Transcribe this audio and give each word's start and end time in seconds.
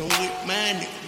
motherfucking 0.00 1.03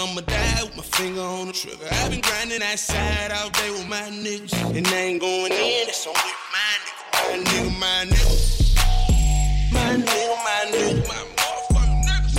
I'ma 0.00 0.22
die 0.22 0.62
with 0.62 0.76
my 0.78 0.82
finger 0.82 1.20
on 1.20 1.48
the 1.48 1.52
trigger. 1.52 1.84
I've 1.90 2.10
been 2.10 2.22
grinding 2.22 2.60
that 2.60 2.78
side 2.78 3.32
all 3.32 3.50
day 3.50 3.70
with 3.70 3.86
my 3.86 4.08
niggas. 4.08 4.54
And 4.74 4.86
they 4.86 5.12
ain't 5.12 5.20
going 5.20 5.52
in, 5.52 5.88
it's 5.88 6.06
on 6.06 6.14
with 6.14 6.24
my 6.56 7.36
nigga. 7.36 7.36
My 7.36 7.44
nigga, 7.44 7.70
my 7.78 8.08
nigga. 8.08 8.34
My 9.68 10.00
nigga, 10.00 10.40
my 10.40 10.64
nigga, 10.72 11.04
my 11.04 11.20
nigga. 11.20 11.44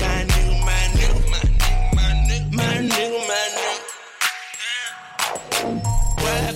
My 0.01 0.25
nigga, 0.25 0.57
my 0.65 0.89
nigga, 0.97 1.21
my 1.29 1.45
nigga, 1.53 1.93
my 1.93 2.09
nigga, 2.25 2.49
my 2.49 2.81
nigga, 2.81 3.29
my 3.29 3.45
nigga. 3.53 3.77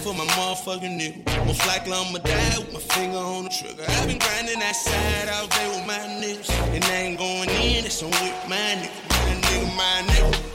For 0.02 0.14
my 0.14 0.26
motherfucking 0.26 0.96
nigga. 1.00 1.46
Most 1.46 1.66
likely 1.68 1.94
I'ma 1.94 2.18
die 2.20 2.58
with 2.58 2.74
my 2.74 2.80
finger 2.80 3.18
on 3.18 3.44
the 3.46 3.50
trigger. 3.50 3.84
I've 3.88 4.08
been 4.08 4.18
grinding 4.18 4.60
that 4.60 4.76
side 4.76 5.30
all 5.30 5.48
day 5.48 5.68
with 5.70 5.86
my 5.86 6.00
niggas. 6.22 6.50
And 6.74 6.84
they 6.84 7.14
ain't 7.14 7.18
going 7.20 7.50
in, 7.50 7.84
that's 7.84 8.02
on 8.02 8.10
with 8.10 8.50
my 8.50 8.56
nigga 8.56 8.90
My 9.10 9.34
nigga, 9.42 9.78
my 9.78 10.02
nigga. 10.14 10.55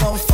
so 0.00 0.27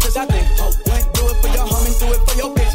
your 0.00 0.12
chest, 0.12 0.16
I 0.16 0.26
think. 0.26 0.46
Went 0.88 1.12
do 1.14 1.28
it 1.28 1.36
for 1.40 1.48
your 1.48 1.66
homie, 1.66 1.98
do 1.98 2.06
it 2.12 2.20
for 2.28 2.36
your 2.36 2.54
bitch. 2.54 2.74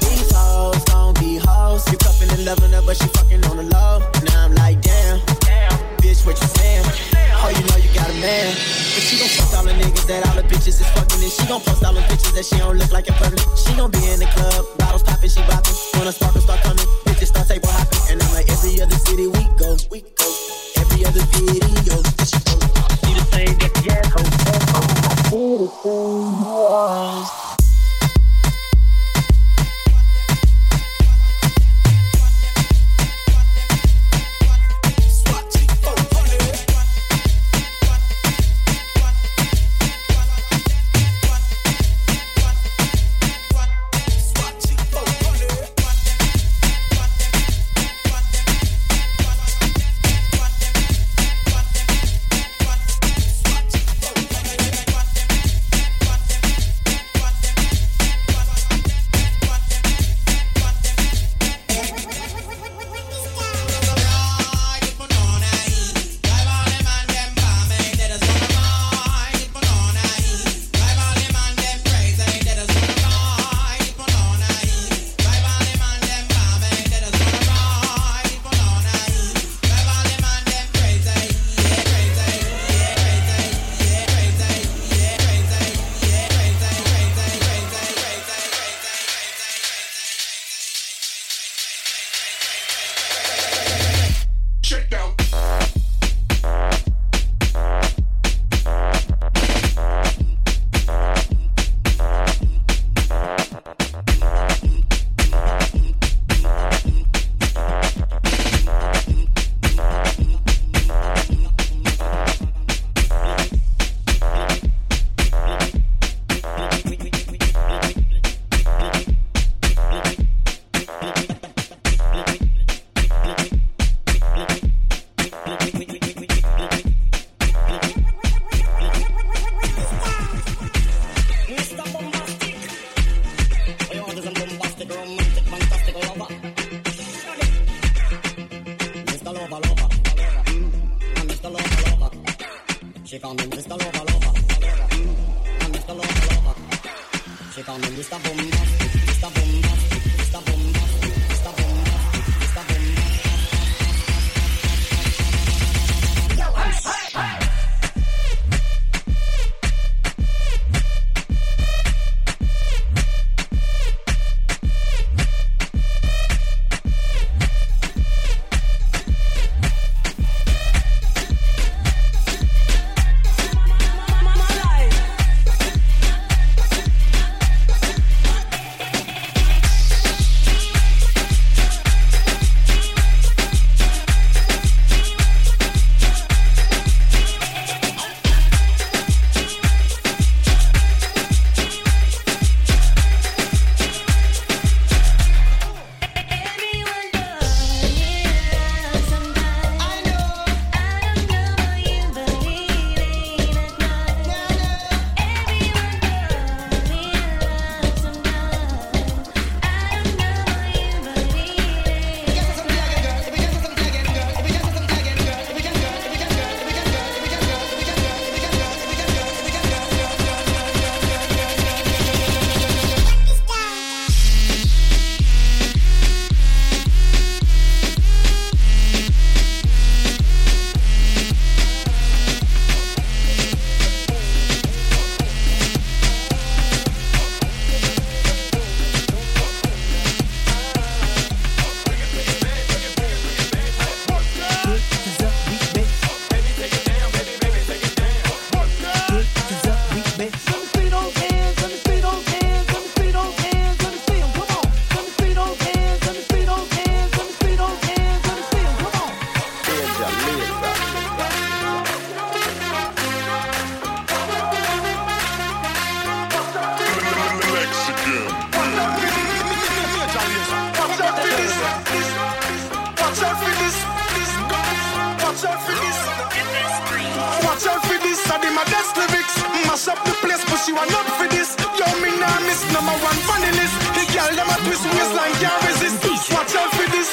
These 0.00 0.32
hoes 0.32 0.84
gon' 0.84 1.14
be 1.14 1.38
hoes. 1.38 1.90
You 1.90 1.98
cuffin' 1.98 2.30
and 2.30 2.44
loving 2.44 2.72
her, 2.72 2.82
but 2.82 2.96
she 2.96 3.08
fucking 3.08 3.44
on 3.44 3.56
the 3.56 3.64
low. 3.64 4.00
Now 4.26 4.44
I'm 4.44 4.54
like, 4.54 4.80
damn. 4.80 5.20
Bitch, 5.98 6.26
what 6.26 6.40
you 6.40 6.48
saying? 6.48 6.84
Oh, 7.40 7.50
you 7.50 7.62
know 7.68 7.76
you 7.76 7.92
got 7.94 8.10
a 8.10 8.14
man. 8.20 8.54
But 8.94 9.02
she 9.02 9.18
gon' 9.18 9.28
fuck 9.28 9.58
all 9.58 9.64
the 9.64 9.72
niggas 9.72 10.06
that 10.06 10.26
all 10.28 10.36
the 10.36 10.42
bitches 10.42 10.80
is 10.80 10.88
fucking. 10.92 11.22
And 11.22 11.32
she 11.32 11.46
gon' 11.46 11.60
post 11.60 11.84
all 11.84 11.94
the 11.94 12.02
pictures 12.02 12.32
that 12.34 12.44
she 12.44 12.58
don't 12.58 12.76
look 12.76 12.92
like 12.92 13.08
in 13.08 13.14
public. 13.14 13.40
She 13.56 13.74
gon' 13.76 13.90
be 13.90 14.04
in 14.10 14.20
the 14.20 14.26
club, 14.26 14.66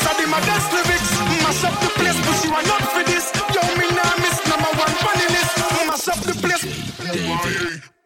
I 0.08 0.26
my 0.26 0.40
best 0.42 0.72
lyrics. 0.74 1.12
Mash 1.44 1.64
up 1.64 1.76
the 1.82 1.90
place, 2.00 2.20
but 2.26 2.38
you 2.46 2.52
are 2.54 2.64
not 2.64 2.84
for 2.94 3.04
this. 3.04 3.32
Yo, 3.54 3.62
me 3.78 3.88
nah 3.96 4.16
miss 4.24 4.38
number 4.50 4.72
one. 4.78 4.94
Mash 5.88 6.08
up 6.08 6.20
the 6.26 6.34
place. 6.42 8.01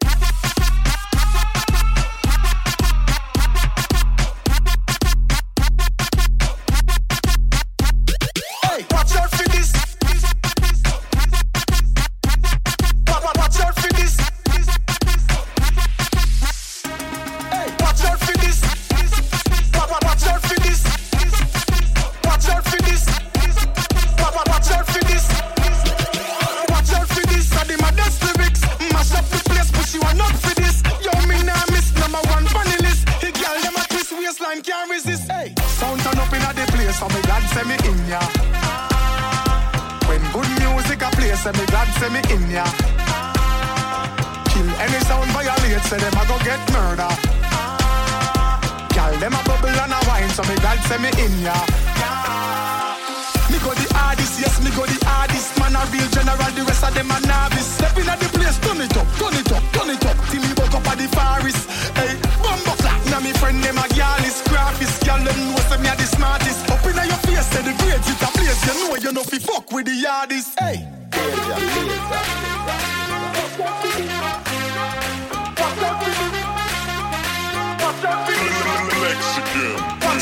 say 42.06 42.12
me 42.12 42.22
in 42.34 42.50
ya. 42.50 42.64
Kill 44.50 44.68
any 44.78 45.00
sound 45.06 45.30
violate, 45.34 45.82
say 45.90 45.98
them 45.98 46.14
a 46.14 46.22
go 46.26 46.38
get 46.44 46.60
murder. 46.72 47.10
Gyal 48.94 49.18
them 49.18 49.34
a 49.34 49.42
bubble 49.42 49.68
and 49.68 49.92
a 49.92 49.98
wine, 50.06 50.30
so 50.30 50.42
me 50.44 50.54
God 50.62 50.78
say 50.86 50.98
me 50.98 51.10
in 51.18 51.34
ya. 51.42 51.56
Me 53.50 53.58
go 53.62 53.74
the 53.74 53.86
hardest, 53.94 54.38
yes, 54.38 54.62
me 54.62 54.70
go 54.76 54.86
the 54.86 54.98
hardest. 55.06 55.58
Man 55.58 55.74
a 55.74 55.82
real 55.90 56.06
general, 56.14 56.50
the 56.54 56.62
rest 56.62 56.84
of 56.84 56.94
them 56.94 57.10
a 57.10 57.18
novice. 57.26 57.66
Step 57.78 57.96
in 57.98 58.08
at 58.08 58.18
the 58.20 58.28
place, 58.36 58.58
turn 58.62 58.80
it 58.80 58.96
up, 58.96 59.06
turn 59.18 59.34
it 59.34 59.50
up, 59.50 59.62
turn 59.74 59.90
it 59.90 60.04
up. 60.06 60.16
Till 60.30 60.42
me 60.42 60.52
woke 60.58 60.74
up 60.74 60.86
at 60.86 60.98
the 60.98 61.08
forest, 61.10 61.66
hey. 61.98 62.14
Bumbo 62.42 62.74
clap, 62.82 63.02
now 63.10 63.20
me 63.20 63.32
friend 63.34 63.58
them 63.62 63.78
a 63.78 63.86
gal 63.94 64.22
is 64.22 64.42
graphist. 64.46 65.02
Gal, 65.02 65.18
them 65.22 65.38
know 65.50 65.62
say 65.66 65.78
me 65.82 65.88
a 65.90 65.94
the 65.96 66.06
smartest. 66.06 66.70
Up 66.70 66.84
inna 66.86 67.02
your 67.06 67.20
face, 67.26 67.46
say 67.50 67.62
the 67.66 67.74
grades, 67.82 68.06
it 68.06 68.22
a 68.22 68.30
place. 68.30 68.60
You 68.66 68.74
know 68.78 68.94
you 68.94 69.12
know 69.12 69.24
fi 69.24 69.38
fuck 69.38 69.72
with 69.72 69.86
the 69.86 69.96
hardest, 70.06 70.54
hey. 70.58 70.95
Watch 71.12 71.46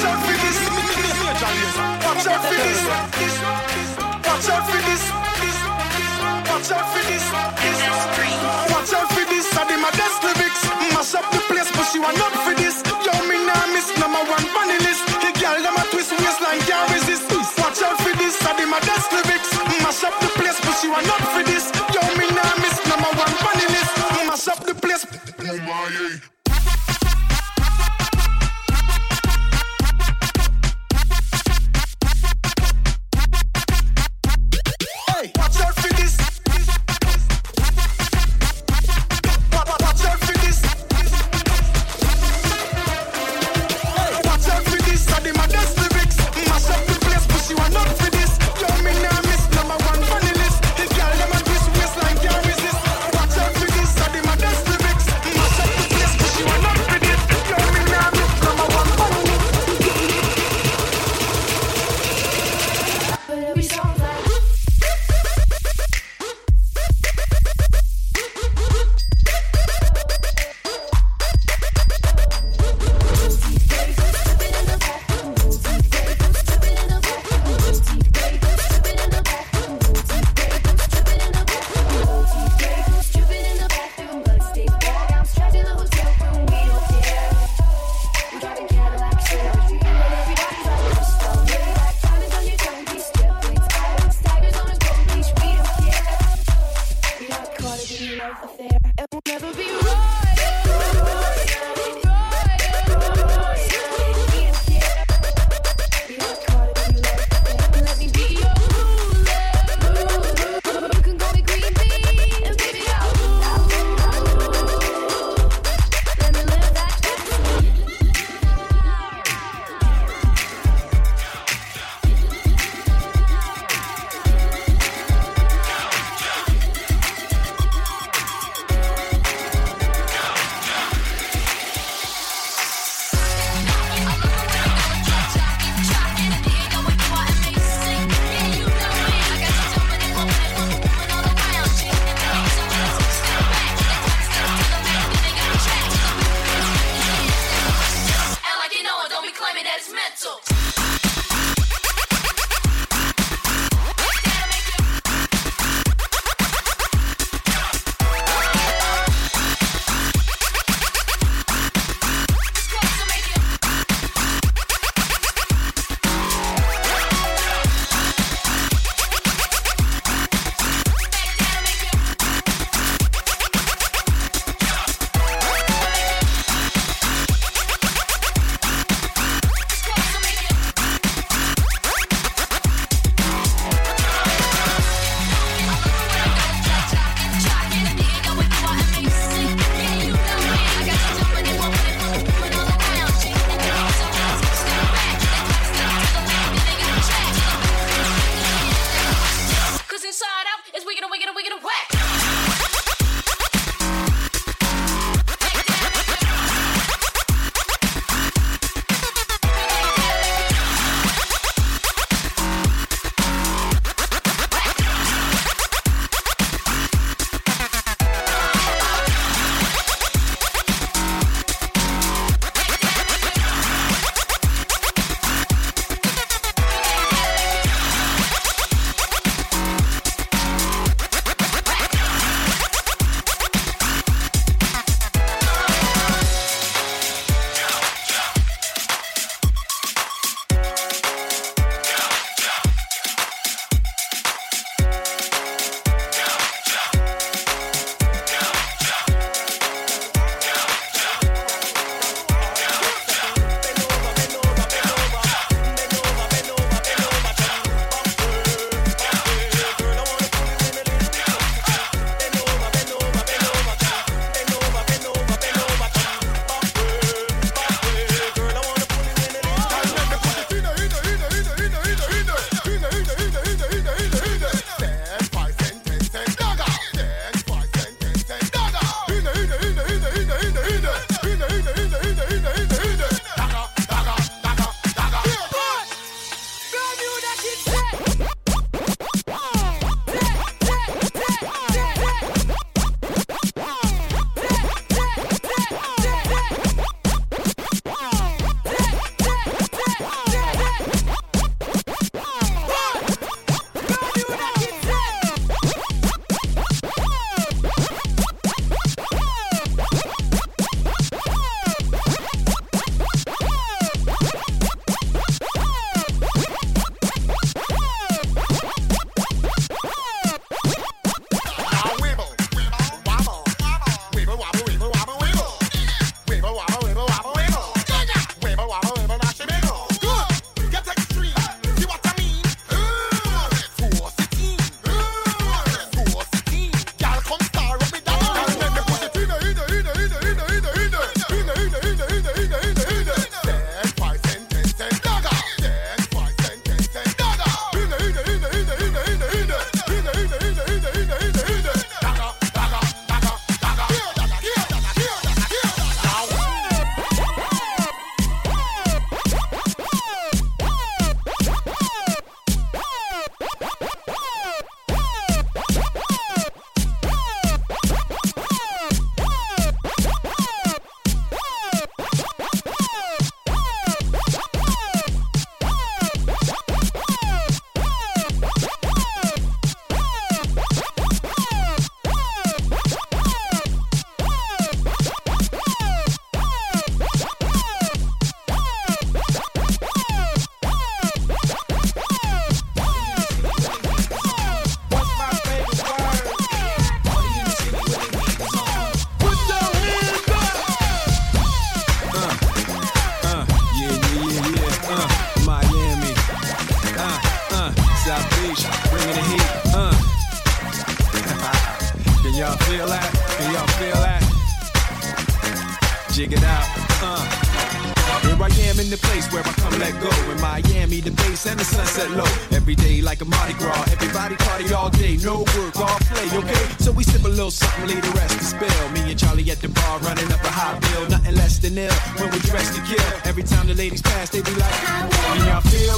out 0.04 0.18
for 0.24 0.32
this. 0.32 0.64
Watch 2.04 2.26
out 2.26 2.42
for 2.44 2.54
this. 2.54 2.80
Watch 4.24 4.48
out 4.48 4.70
for 4.70 4.90
this. 4.90 5.03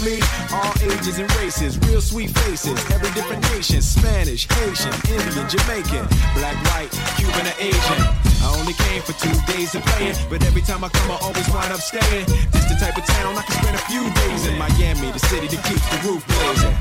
Me? 0.06 0.22
All 0.54 0.72
ages 0.86 1.18
and 1.18 1.28
races, 1.42 1.78
real 1.90 2.00
sweet 2.00 2.30
faces. 2.30 2.78
Every 2.94 3.10
different 3.10 3.42
nation 3.50 3.82
Spanish, 3.82 4.46
Haitian, 4.46 4.94
Indian, 5.10 5.46
Jamaican, 5.50 6.06
black, 6.38 6.56
white, 6.70 6.90
Cuban, 7.18 7.46
or 7.50 7.56
Asian. 7.58 8.00
I 8.46 8.54
only 8.58 8.74
came 8.74 9.02
for 9.02 9.14
two 9.18 9.34
days 9.52 9.74
of 9.74 9.82
playing, 9.90 10.16
but 10.30 10.44
every 10.46 10.62
time 10.62 10.84
I 10.84 10.88
come, 10.88 11.10
I 11.10 11.18
always 11.26 11.48
wind 11.50 11.72
up 11.72 11.80
staying. 11.80 12.26
This 12.52 12.64
the 12.70 12.78
type 12.78 12.96
of 12.96 13.04
town 13.04 13.36
I 13.36 13.42
can 13.42 13.54
spend 13.58 13.74
a 13.74 13.84
few 13.90 14.04
days 14.22 14.46
in. 14.46 14.54
Miami, 14.58 15.10
the 15.10 15.18
city 15.18 15.48
that 15.48 15.62
keeps 15.66 15.86
the 15.90 15.98
roof 16.06 16.22
blazing. 16.28 16.76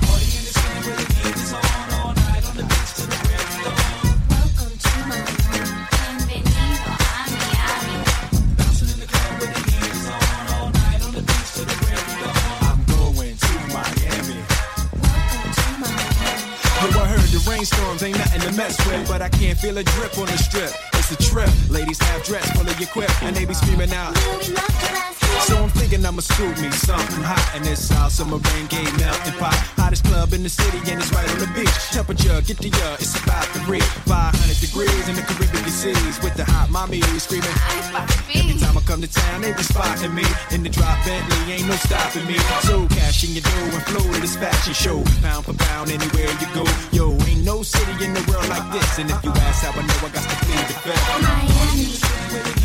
Mess 18.55 18.77
with, 18.87 19.07
but 19.07 19.21
I 19.21 19.29
can't 19.29 19.57
feel 19.57 19.77
a 19.77 19.83
drip 19.83 20.17
on 20.17 20.27
the 20.27 20.37
strip. 20.37 20.71
It's 20.93 21.11
a 21.11 21.17
trip. 21.17 21.49
Ladies 21.69 21.99
have 21.99 22.23
dress 22.23 22.49
full 22.51 22.67
of 22.67 22.79
your 22.79 22.89
and 23.21 23.35
they 23.35 23.45
be 23.45 23.53
screaming 23.53 23.91
out. 23.93 24.15
So 25.47 25.64
I'ma 26.05 26.21
scoop 26.21 26.53
me 26.61 26.69
something 26.69 27.23
hot 27.25 27.41
in 27.57 27.63
this 27.63 27.89
house. 27.89 28.21
Summer 28.21 28.37
rain 28.37 28.65
gate 28.69 28.93
melting 29.01 29.33
pot. 29.41 29.57
Hottest 29.73 30.05
club 30.05 30.33
in 30.33 30.43
the 30.43 30.49
city, 30.49 30.77
and 30.85 31.01
it's 31.01 31.09
right 31.09 31.25
on 31.33 31.39
the 31.41 31.49
beach. 31.57 31.73
Temperature, 31.89 32.45
get 32.45 32.61
the 32.61 32.69
uh, 32.69 33.01
it's 33.01 33.17
about 33.17 33.49
reach 33.65 33.89
500 34.05 34.29
degrees 34.61 35.05
in 35.09 35.17
the 35.17 35.25
Caribbean 35.25 35.65
seas 35.65 36.21
with 36.21 36.37
the 36.37 36.45
hot 36.45 36.69
mommy 36.69 37.01
screaming. 37.17 37.49
Every 38.37 38.53
time 38.61 38.77
I 38.77 38.81
come 38.85 39.01
to 39.01 39.09
town, 39.09 39.41
they 39.41 39.53
be 39.57 39.65
spotting 39.65 40.13
me 40.13 40.25
in 40.53 40.61
the 40.61 40.69
drop 40.69 40.93
Bentley, 41.09 41.57
ain't 41.57 41.65
no 41.65 41.73
stopping 41.73 42.29
me. 42.29 42.37
So 42.69 42.85
cash 42.93 43.25
in 43.25 43.33
your 43.33 43.41
dough 43.41 43.73
and 43.73 43.83
flow 43.89 44.05
to 44.05 44.19
this 44.21 44.37
fashion 44.37 44.77
show, 44.77 45.01
pound 45.25 45.49
for 45.49 45.57
pound 45.57 45.89
anywhere 45.89 46.29
you 46.37 46.47
go. 46.53 46.63
Yo, 46.93 47.17
ain't 47.25 47.41
no 47.41 47.65
city 47.65 47.97
in 48.05 48.13
the 48.13 48.21
world 48.29 48.45
like 48.53 48.69
this, 48.69 49.01
and 49.01 49.09
if 49.09 49.19
you 49.25 49.33
ask 49.49 49.65
how 49.65 49.73
I 49.73 49.81
know, 49.81 50.05
I 50.05 50.09
got 50.13 50.21
to 50.21 50.37
plead 50.45 50.65
the 50.69 50.75
fifth. 50.85 51.05
Miami. 51.25 52.64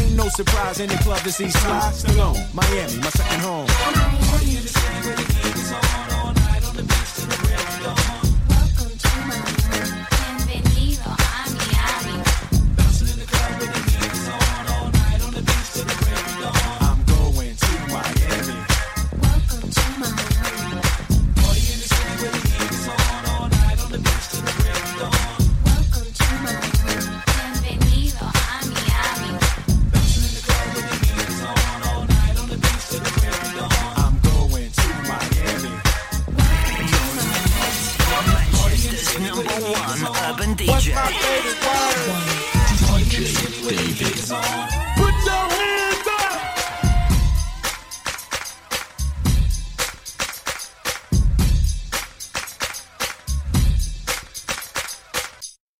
Ain't 0.01 0.15
no 0.15 0.27
surprise 0.29 0.79
in 0.79 0.89
the 0.89 0.95
club 0.97 1.19
to 1.19 1.31
see 1.31 1.49
Sly 1.49 1.91
Stallone. 1.93 2.53
Miami, 2.53 2.97
my 2.97 3.09
second 3.09 3.41
home. 3.41 3.67